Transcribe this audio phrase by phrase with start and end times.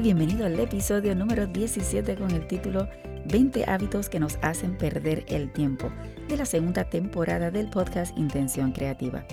[0.00, 2.88] Bienvenido al episodio número 17 con el título
[3.26, 5.90] 20 hábitos que nos hacen perder el tiempo
[6.28, 9.24] de la segunda temporada del podcast Intención Creativa.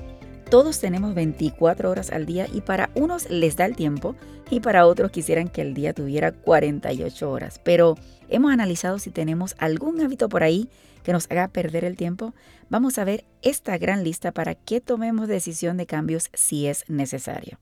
[0.49, 4.15] Todos tenemos 24 horas al día y para unos les da el tiempo
[4.49, 7.61] y para otros quisieran que el día tuviera 48 horas.
[7.63, 7.95] Pero
[8.29, 10.67] hemos analizado si tenemos algún hábito por ahí
[11.03, 12.33] que nos haga perder el tiempo.
[12.67, 17.59] Vamos a ver esta gran lista para que tomemos decisión de cambios si es necesario.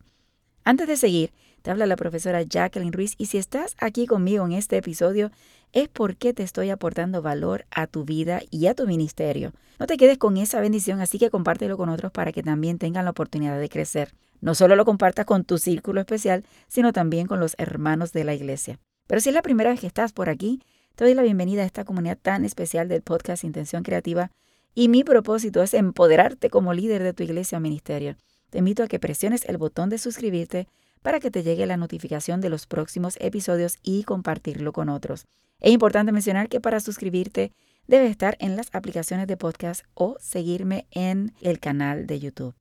[0.63, 1.33] Antes de seguir,
[1.69, 5.31] habla la profesora Jacqueline Ruiz y si estás aquí conmigo en este episodio
[5.73, 9.53] es porque te estoy aportando valor a tu vida y a tu ministerio.
[9.79, 13.05] No te quedes con esa bendición, así que compártelo con otros para que también tengan
[13.05, 14.13] la oportunidad de crecer.
[14.39, 18.33] No solo lo compartas con tu círculo especial, sino también con los hermanos de la
[18.33, 18.79] iglesia.
[19.07, 20.61] Pero si es la primera vez que estás por aquí,
[20.95, 24.31] te doy la bienvenida a esta comunidad tan especial del podcast Intención Creativa
[24.73, 28.15] y mi propósito es empoderarte como líder de tu iglesia o ministerio.
[28.49, 30.67] Te invito a que presiones el botón de suscribirte
[31.01, 35.25] para que te llegue la notificación de los próximos episodios y compartirlo con otros.
[35.59, 37.51] Es importante mencionar que para suscribirte
[37.87, 42.55] debes estar en las aplicaciones de podcast o seguirme en el canal de YouTube.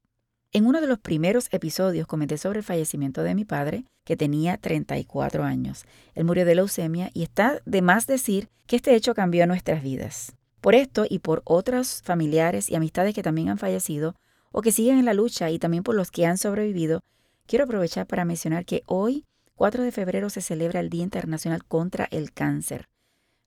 [0.53, 4.57] En uno de los primeros episodios comenté sobre el fallecimiento de mi padre, que tenía
[4.57, 5.85] 34 años.
[6.15, 10.33] Él murió de leucemia y está de más decir que este hecho cambió nuestras vidas.
[10.61, 14.15] Por esto y por otros familiares y amistades que también han fallecido
[14.53, 17.03] o que siguen en la lucha y también por los que han sobrevivido,
[17.47, 22.09] Quiero aprovechar para mencionar que hoy, 4 de febrero, se celebra el Día Internacional contra
[22.11, 22.89] el Cáncer.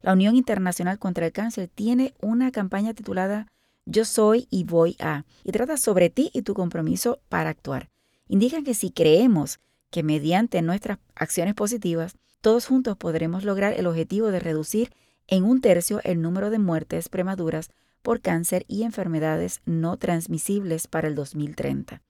[0.02, 3.47] La Unión Internacional contra el Cáncer tiene una campaña titulada
[3.86, 7.89] Yo soy y voy a, y trata sobre ti y tu compromiso para actuar.
[8.30, 9.59] Indican que si creemos
[9.92, 14.93] que mediante nuestras acciones positivas, todos juntos podremos lograr el objetivo de reducir
[15.27, 17.70] en un tercio el número de muertes prematuras
[18.02, 22.02] por cáncer y enfermedades no transmisibles para el 2030.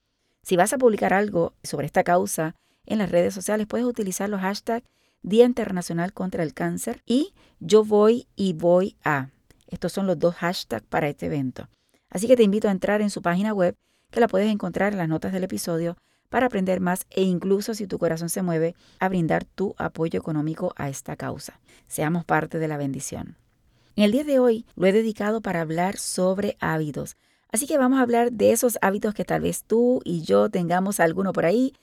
[0.41, 2.55] Si vas a publicar algo sobre esta causa
[2.85, 4.85] en las redes sociales, puedes utilizar los hashtags
[5.22, 9.29] Día Internacional contra el Cáncer y Yo voy y voy a.
[9.67, 11.67] Estos son los dos hashtags para este evento.
[12.09, 13.75] Así que te invito a entrar en su página web,
[14.11, 15.97] que la puedes encontrar en las notas del episodio,
[16.29, 20.73] para aprender más e incluso si tu corazón se mueve, a brindar tu apoyo económico
[20.75, 21.59] a esta causa.
[21.88, 23.38] Seamos parte de la bendición.
[23.95, 27.17] En el día de hoy lo he dedicado para hablar sobre hábitos,
[27.51, 30.99] Así que vamos a hablar de esos hábitos que tal vez tú y yo tengamos
[30.99, 31.73] alguno por ahí,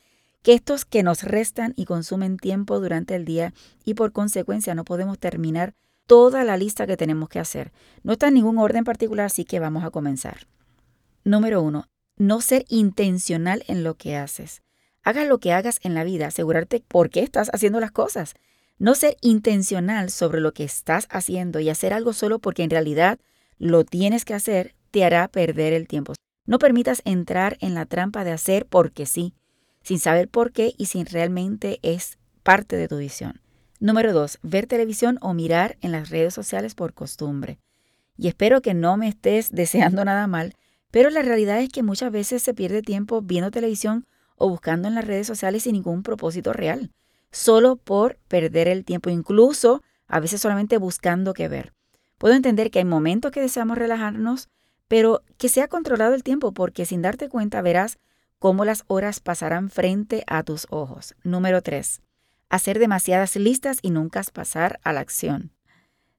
[0.43, 3.53] que estos que nos restan y consumen tiempo durante el día
[3.85, 5.75] y por consecuencia no podemos terminar
[6.07, 7.73] toda la lista que tenemos que hacer.
[8.05, 10.47] No está en ningún orden particular, así que vamos a comenzar.
[11.25, 14.63] Número uno, no ser intencional en lo que haces.
[15.03, 18.35] Hagas lo que hagas en la vida, asegurarte por qué estás haciendo las cosas.
[18.79, 23.19] No ser intencional sobre lo que estás haciendo y hacer algo solo porque en realidad
[23.59, 26.15] lo tienes que hacer te hará perder el tiempo.
[26.47, 29.35] No permitas entrar en la trampa de hacer porque sí,
[29.83, 33.43] sin saber por qué y sin realmente es parte de tu visión.
[33.79, 37.59] Número dos, ver televisión o mirar en las redes sociales por costumbre.
[38.17, 40.55] Y espero que no me estés deseando nada mal,
[40.91, 44.07] pero la realidad es que muchas veces se pierde tiempo viendo televisión
[44.37, 46.91] o buscando en las redes sociales sin ningún propósito real,
[47.31, 51.75] solo por perder el tiempo, incluso a veces solamente buscando qué ver.
[52.17, 54.49] Puedo entender que hay momentos que deseamos relajarnos,
[54.89, 57.99] pero que sea controlado el tiempo porque sin darte cuenta verás
[58.39, 61.15] cómo las horas pasarán frente a tus ojos.
[61.23, 62.01] Número 3.
[62.49, 65.51] Hacer demasiadas listas y nunca pasar a la acción.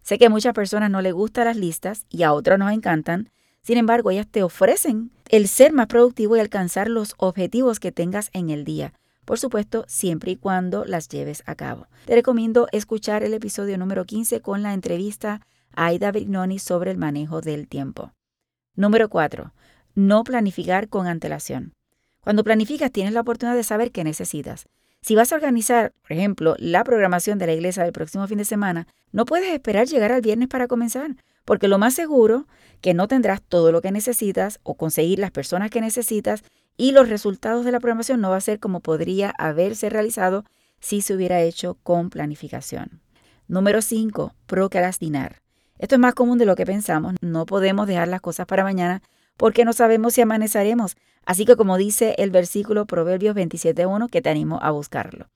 [0.03, 3.29] Sé que a muchas personas no les gustan las listas y a otras nos encantan,
[3.61, 8.29] sin embargo ellas te ofrecen el ser más productivo y alcanzar los objetivos que tengas
[8.33, 8.93] en el día.
[9.25, 11.87] Por supuesto, siempre y cuando las lleves a cabo.
[12.05, 15.41] Te recomiendo escuchar el episodio número 15 con la entrevista
[15.75, 18.13] a Aida Brignoni sobre el manejo del tiempo.
[18.77, 19.53] Número 4.
[19.95, 21.73] No planificar con antelación.
[22.21, 24.67] Cuando planificas tienes la oportunidad de saber qué necesitas.
[25.01, 28.45] Si vas a organizar, por ejemplo, la programación de la iglesia del próximo fin de
[28.45, 32.45] semana, no puedes esperar llegar al viernes para comenzar, porque lo más seguro
[32.79, 36.43] que no tendrás todo lo que necesitas o conseguir las personas que necesitas
[36.77, 40.45] y los resultados de la programación no va a ser como podría haberse realizado
[40.79, 43.01] si se hubiera hecho con planificación.
[43.47, 44.35] Número 5.
[44.45, 45.46] Procrastinar.
[45.79, 47.15] Esto es más común de lo que pensamos.
[47.21, 49.01] No podemos dejar las cosas para mañana
[49.37, 50.95] porque no sabemos si amaneceremos.
[51.25, 55.27] Así que como dice el versículo Proverbios 27.1, que te animo a buscarlo.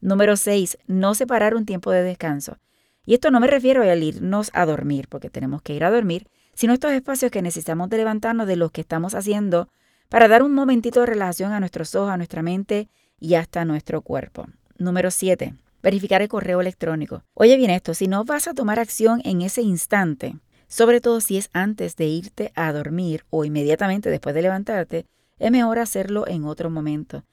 [0.00, 0.78] Número 6.
[0.86, 2.58] No separar un tiempo de descanso.
[3.04, 6.28] Y esto no me refiero a irnos a dormir, porque tenemos que ir a dormir,
[6.54, 9.68] sino estos espacios que necesitamos de levantarnos de los que estamos haciendo
[10.08, 12.88] para dar un momentito de relación a nuestros ojos, a nuestra mente
[13.18, 14.46] y hasta a nuestro cuerpo.
[14.76, 15.54] Número 7.
[15.82, 17.22] Verificar el correo electrónico.
[17.34, 20.36] Oye bien esto, si no vas a tomar acción en ese instante,
[20.68, 25.06] sobre todo si es antes de irte a dormir o inmediatamente después de levantarte,
[25.38, 27.24] es mejor hacerlo en otro momento.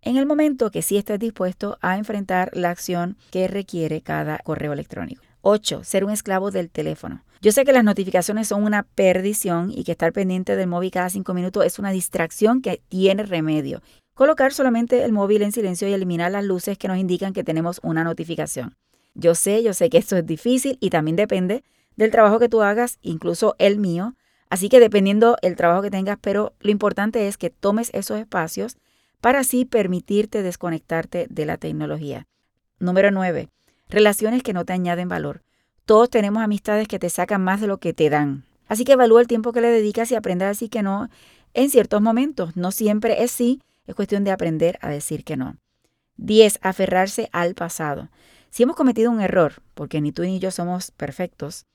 [0.00, 4.72] En el momento que sí estés dispuesto a enfrentar la acción que requiere cada correo
[4.72, 5.22] electrónico.
[5.42, 5.84] 8.
[5.84, 7.24] Ser un esclavo del teléfono.
[7.40, 11.08] Yo sé que las notificaciones son una perdición y que estar pendiente del móvil cada
[11.08, 13.80] 5 minutos es una distracción que tiene remedio.
[14.14, 17.80] Colocar solamente el móvil en silencio y eliminar las luces que nos indican que tenemos
[17.82, 18.76] una notificación.
[19.14, 21.64] Yo sé, yo sé que esto es difícil y también depende
[21.96, 24.14] del trabajo que tú hagas, incluso el mío.
[24.50, 28.76] Así que dependiendo el trabajo que tengas, pero lo importante es que tomes esos espacios
[29.22, 32.26] para así permitirte desconectarte de la tecnología.
[32.78, 33.48] Número 9.
[33.88, 35.42] Relaciones que no te añaden valor.
[35.84, 38.44] Todos tenemos amistades que te sacan más de lo que te dan.
[38.68, 41.08] Así que evalúa el tiempo que le dedicas y aprende a decir que no
[41.54, 42.56] en ciertos momentos.
[42.56, 45.56] No siempre es sí, es cuestión de aprender a decir que no.
[46.16, 46.58] 10.
[46.62, 48.10] Aferrarse al pasado.
[48.50, 51.66] Si hemos cometido un error, porque ni tú ni yo somos perfectos,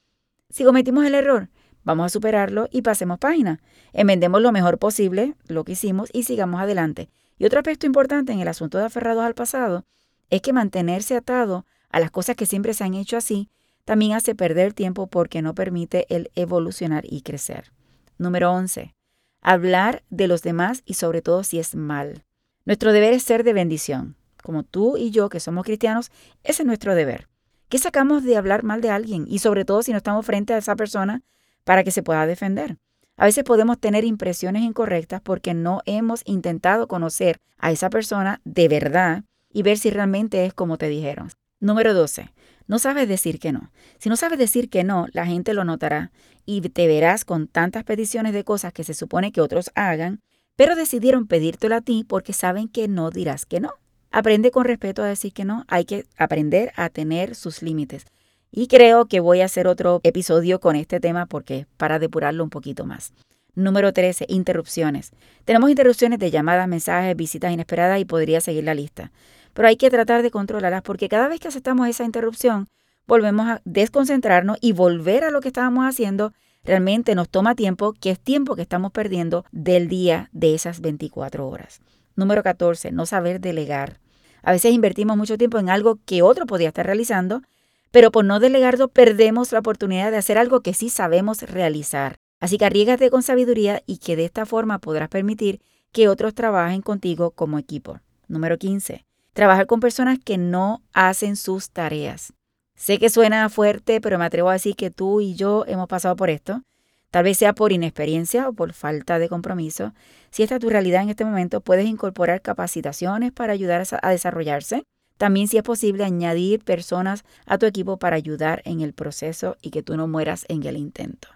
[0.49, 1.49] si cometimos el error,
[1.83, 3.61] vamos a superarlo y pasemos página.
[3.93, 7.09] Enmendemos lo mejor posible lo que hicimos y sigamos adelante.
[7.37, 9.85] Y otro aspecto importante en el asunto de aferrados al pasado
[10.29, 13.49] es que mantenerse atado a las cosas que siempre se han hecho así
[13.85, 17.71] también hace perder tiempo porque no permite el evolucionar y crecer.
[18.17, 18.96] Número 11.
[19.41, 22.23] Hablar de los demás y sobre todo si es mal.
[22.65, 24.15] Nuestro deber es ser de bendición.
[24.43, 26.11] Como tú y yo que somos cristianos,
[26.43, 27.27] ese es nuestro deber.
[27.69, 29.25] ¿Qué sacamos de hablar mal de alguien?
[29.27, 31.21] Y sobre todo si no estamos frente a esa persona
[31.63, 32.77] para que se pueda defender.
[33.17, 38.67] A veces podemos tener impresiones incorrectas porque no hemos intentado conocer a esa persona de
[38.67, 41.29] verdad y ver si realmente es como te dijeron.
[41.59, 42.31] Número 12.
[42.67, 43.71] No sabes decir que no.
[43.97, 46.11] Si no sabes decir que no, la gente lo notará
[46.45, 50.21] y te verás con tantas peticiones de cosas que se supone que otros hagan,
[50.55, 53.71] pero decidieron pedírtelo a ti porque saben que no dirás que no.
[54.11, 55.65] Aprende con respeto a decir que no.
[55.67, 58.05] Hay que aprender a tener sus límites.
[58.51, 62.49] Y creo que voy a hacer otro episodio con este tema porque para depurarlo un
[62.49, 63.13] poquito más.
[63.53, 64.25] Número 13.
[64.29, 65.11] Interrupciones.
[65.43, 69.11] Tenemos interrupciones de llamadas, mensajes, visitas inesperadas y podría seguir la lista.
[69.57, 72.69] Pero hay que tratar de controlarlas porque cada vez que aceptamos esa interrupción,
[73.07, 76.31] volvemos a desconcentrarnos y volver a lo que estábamos haciendo
[76.63, 81.47] realmente nos toma tiempo, que es tiempo que estamos perdiendo del día de esas 24
[81.47, 81.81] horas.
[82.15, 83.99] Número 14, no saber delegar.
[84.43, 87.41] A veces invertimos mucho tiempo en algo que otro podía estar realizando,
[87.89, 92.17] pero por no delegarlo perdemos la oportunidad de hacer algo que sí sabemos realizar.
[92.39, 95.61] Así que arriesgate con sabiduría y que de esta forma podrás permitir
[95.91, 98.01] que otros trabajen contigo como equipo.
[98.27, 99.06] Número 15.
[99.37, 102.33] Trabajar con personas que no hacen sus tareas.
[102.75, 106.15] Sé que suena fuerte, pero me atrevo a decir que tú y yo hemos pasado
[106.15, 106.63] por esto.
[107.11, 109.93] Tal vez sea por inexperiencia o por falta de compromiso.
[110.31, 114.81] Si esta es tu realidad en este momento, puedes incorporar capacitaciones para ayudar a desarrollarse.
[115.19, 119.69] También, si es posible, añadir personas a tu equipo para ayudar en el proceso y
[119.69, 121.27] que tú no mueras en el intento.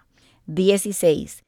[0.46, 1.44] 16.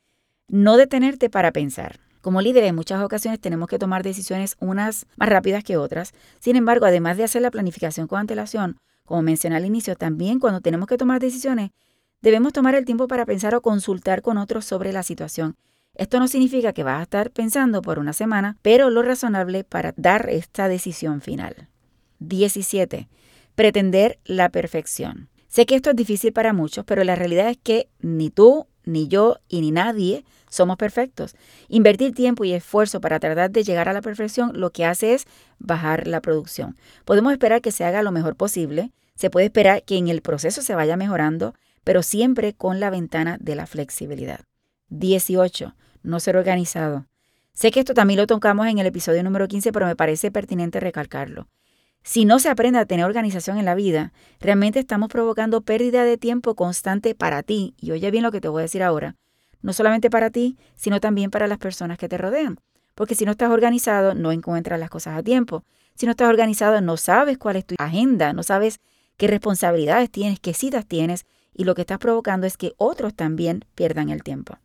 [0.46, 2.03] No detenerte para pensar.
[2.24, 6.12] Como líderes en muchas ocasiones tenemos que tomar decisiones unas más rápidas que otras.
[6.40, 10.60] Sin embargo, además de hacer la planificación con antelación, como mencioné al inicio, también cuando
[10.60, 11.70] tenemos que tomar decisiones,
[12.24, 15.56] Debemos tomar el tiempo para pensar o consultar con otros sobre la situación.
[15.94, 19.92] Esto no significa que vas a estar pensando por una semana, pero lo razonable para
[19.98, 21.68] dar esta decisión final.
[22.20, 23.10] 17.
[23.54, 25.28] Pretender la perfección.
[25.48, 29.06] Sé que esto es difícil para muchos, pero la realidad es que ni tú, ni
[29.06, 31.34] yo y ni nadie somos perfectos.
[31.68, 35.26] Invertir tiempo y esfuerzo para tratar de llegar a la perfección lo que hace es
[35.58, 36.76] bajar la producción.
[37.04, 40.62] Podemos esperar que se haga lo mejor posible, se puede esperar que en el proceso
[40.62, 44.40] se vaya mejorando, pero siempre con la ventana de la flexibilidad.
[44.88, 45.74] 18.
[46.02, 47.06] No ser organizado.
[47.52, 50.80] Sé que esto también lo tocamos en el episodio número 15, pero me parece pertinente
[50.80, 51.48] recalcarlo.
[52.02, 56.18] Si no se aprende a tener organización en la vida, realmente estamos provocando pérdida de
[56.18, 57.74] tiempo constante para ti.
[57.80, 59.16] Y oye bien lo que te voy a decir ahora.
[59.64, 62.60] No solamente para ti, sino también para las personas que te rodean.
[62.94, 65.64] Porque si no estás organizado, no encuentras las cosas a tiempo.
[65.94, 68.80] Si no estás organizado, no sabes cuál es tu agenda, no sabes
[69.16, 73.64] qué responsabilidades tienes, qué citas tienes y lo que estás provocando es que otros también
[73.74, 74.58] pierdan el tiempo.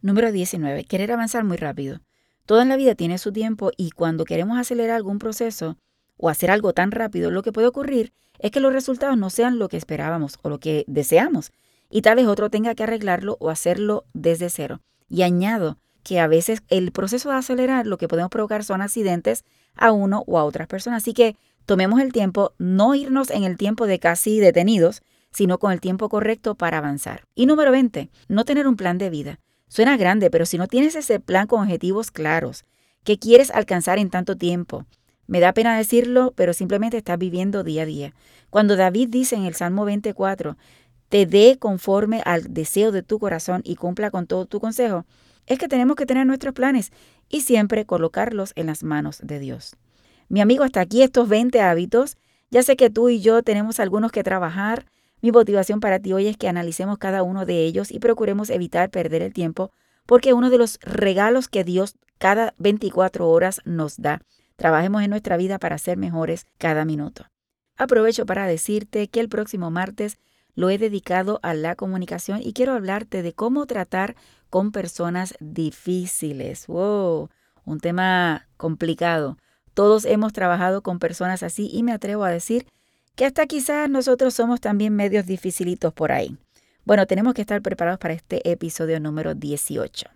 [0.00, 0.86] Número 19.
[0.86, 2.00] Querer avanzar muy rápido.
[2.44, 5.78] Todo en la vida tiene su tiempo y cuando queremos acelerar algún proceso
[6.16, 9.60] o hacer algo tan rápido, lo que puede ocurrir es que los resultados no sean
[9.60, 11.52] lo que esperábamos o lo que deseamos
[11.92, 14.80] y tal vez otro tenga que arreglarlo o hacerlo desde cero.
[15.08, 19.44] Y añado que a veces el proceso de acelerar lo que podemos provocar son accidentes
[19.76, 21.02] a uno o a otras personas.
[21.02, 25.70] Así que tomemos el tiempo, no irnos en el tiempo de casi detenidos, sino con
[25.70, 27.24] el tiempo correcto para avanzar.
[27.34, 29.38] Y número 20, no tener un plan de vida.
[29.68, 32.64] Suena grande, pero si no tienes ese plan con objetivos claros,
[33.04, 34.86] que quieres alcanzar en tanto tiempo,
[35.26, 38.14] me da pena decirlo, pero simplemente estás viviendo día a día.
[38.50, 40.56] Cuando David dice en el Salmo 24,
[41.12, 45.04] te dé conforme al deseo de tu corazón y cumpla con todo tu consejo,
[45.44, 46.90] es que tenemos que tener nuestros planes
[47.28, 49.76] y siempre colocarlos en las manos de Dios.
[50.30, 52.16] Mi amigo, hasta aquí estos 20 hábitos.
[52.50, 54.86] Ya sé que tú y yo tenemos algunos que trabajar.
[55.20, 58.88] Mi motivación para ti hoy es que analicemos cada uno de ellos y procuremos evitar
[58.88, 59.70] perder el tiempo,
[60.06, 64.22] porque uno de los regalos que Dios cada 24 horas nos da.
[64.56, 67.26] Trabajemos en nuestra vida para ser mejores cada minuto.
[67.76, 70.16] Aprovecho para decirte que el próximo martes
[70.54, 74.16] lo he dedicado a la comunicación y quiero hablarte de cómo tratar
[74.50, 76.66] con personas difíciles.
[76.66, 77.30] ¡Wow!
[77.64, 79.38] Un tema complicado.
[79.74, 82.66] Todos hemos trabajado con personas así y me atrevo a decir
[83.14, 86.36] que hasta quizás nosotros somos también medios dificilitos por ahí.
[86.84, 90.06] Bueno, tenemos que estar preparados para este episodio número 18.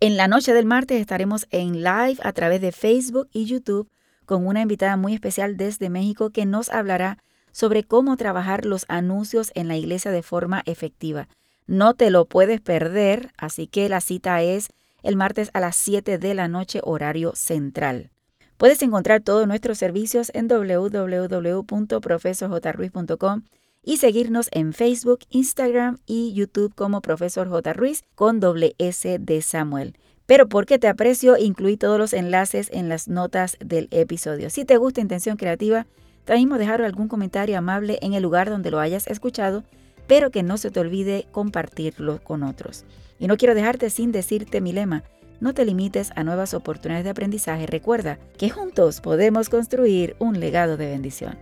[0.00, 3.90] En la noche del martes estaremos en live a través de Facebook y YouTube
[4.24, 7.18] con una invitada muy especial desde México que nos hablará
[7.56, 11.26] sobre cómo trabajar los anuncios en la iglesia de forma efectiva.
[11.66, 14.68] No te lo puedes perder, así que la cita es
[15.02, 18.10] el martes a las 7 de la noche horario central.
[18.58, 23.42] Puedes encontrar todos nuestros servicios en www.profesorjruiz.com
[23.82, 27.72] y seguirnos en Facebook, Instagram y YouTube como Profesor J.
[27.72, 29.96] Ruiz con doble S de Samuel.
[30.26, 34.50] Pero porque te aprecio, incluí todos los enlaces en las notas del episodio.
[34.50, 35.86] Si te gusta Intención Creativa,
[36.26, 39.64] te dejar algún comentario amable en el lugar donde lo hayas escuchado
[40.06, 42.84] pero que no se te olvide compartirlo con otros.
[43.18, 45.02] Y no quiero dejarte sin decirte mi lema.
[45.40, 47.66] No te limites a nuevas oportunidades de aprendizaje.
[47.66, 51.38] Recuerda que juntos podemos construir un legado de bendición.